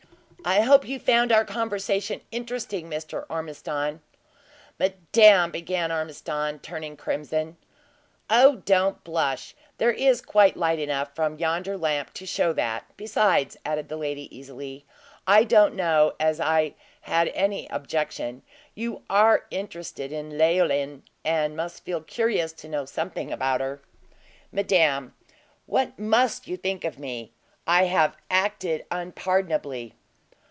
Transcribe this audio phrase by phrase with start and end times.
[0.43, 3.27] I hope you found our conversation interesting, Mr.
[3.29, 4.01] Ormiston!"
[4.79, 7.57] "Madame!" began Ormiston, turning crimson.
[8.27, 12.85] "Oh, don't blush; there is quite light enough from yonder lamp to show that.
[12.97, 14.83] Besides," added the lady, easily,
[15.27, 18.41] "I don't know as I had any objection;
[18.73, 23.79] you are interested in Leoline, and must feel curious to know something about her."
[24.51, 25.13] "Madame,
[25.67, 27.31] what must you think of me?
[27.67, 29.93] I have acted unpardonably."